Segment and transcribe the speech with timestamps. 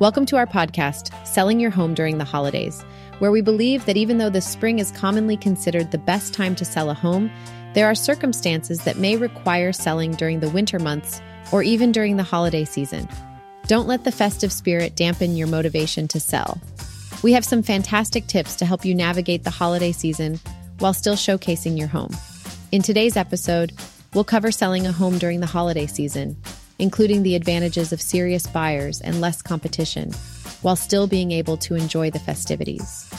[0.00, 2.82] Welcome to our podcast, Selling Your Home During the Holidays,
[3.18, 6.64] where we believe that even though the spring is commonly considered the best time to
[6.64, 7.30] sell a home,
[7.74, 11.20] there are circumstances that may require selling during the winter months
[11.52, 13.06] or even during the holiday season.
[13.66, 16.58] Don't let the festive spirit dampen your motivation to sell.
[17.22, 20.40] We have some fantastic tips to help you navigate the holiday season
[20.78, 22.16] while still showcasing your home.
[22.72, 23.74] In today's episode,
[24.14, 26.38] we'll cover selling a home during the holiday season
[26.80, 30.12] including the advantages of serious buyers and less competition,
[30.62, 33.12] while still being able to enjoy the festivities.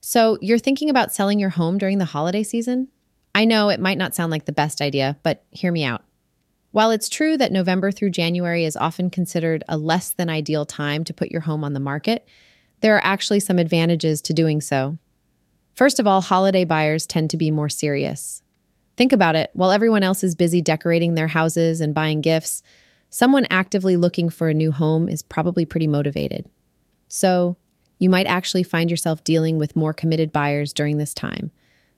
[0.00, 2.88] So, you're thinking about selling your home during the holiday season?
[3.34, 6.04] I know it might not sound like the best idea, but hear me out.
[6.70, 11.02] While it's true that November through January is often considered a less than ideal time
[11.04, 12.28] to put your home on the market,
[12.80, 14.98] there are actually some advantages to doing so.
[15.74, 18.43] First of all, holiday buyers tend to be more serious.
[18.96, 19.50] Think about it.
[19.54, 22.62] While everyone else is busy decorating their houses and buying gifts,
[23.10, 26.48] someone actively looking for a new home is probably pretty motivated.
[27.08, 27.56] So,
[27.98, 31.50] you might actually find yourself dealing with more committed buyers during this time.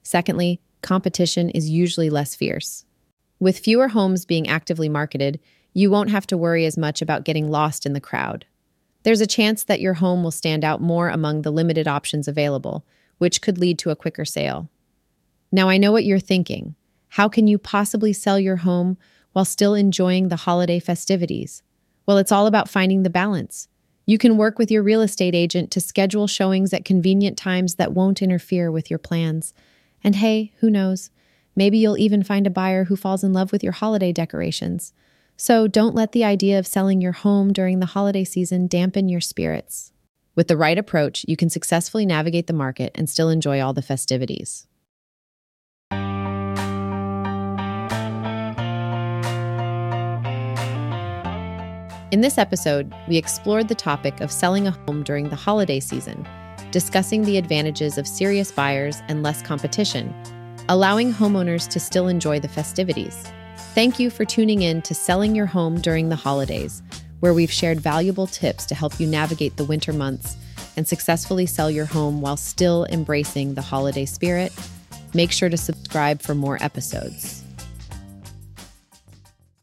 [0.03, 2.85] Secondly, competition is usually less fierce.
[3.39, 5.39] With fewer homes being actively marketed,
[5.73, 8.45] you won't have to worry as much about getting lost in the crowd.
[9.03, 12.85] There's a chance that your home will stand out more among the limited options available,
[13.19, 14.69] which could lead to a quicker sale.
[15.51, 16.75] Now, I know what you're thinking.
[17.17, 18.95] How can you possibly sell your home
[19.33, 21.63] while still enjoying the holiday festivities?
[22.05, 23.67] Well, it's all about finding the balance.
[24.05, 27.91] You can work with your real estate agent to schedule showings at convenient times that
[27.91, 29.55] won't interfere with your plans.
[30.03, 31.09] And hey, who knows?
[31.55, 34.93] Maybe you'll even find a buyer who falls in love with your holiday decorations.
[35.37, 39.21] So don't let the idea of selling your home during the holiday season dampen your
[39.21, 39.91] spirits.
[40.35, 43.81] With the right approach, you can successfully navigate the market and still enjoy all the
[43.81, 44.67] festivities.
[52.09, 56.25] In this episode, we explored the topic of selling a home during the holiday season,
[56.71, 60.15] discussing the advantages of serious buyers and less competition,
[60.69, 63.29] allowing homeowners to still enjoy the festivities.
[63.75, 66.81] Thank you for tuning in to Selling Your Home During the Holidays,
[67.19, 70.37] where we've shared valuable tips to help you navigate the winter months
[70.77, 74.53] and successfully sell your home while still embracing the holiday spirit.
[75.13, 77.43] Make sure to subscribe for more episodes.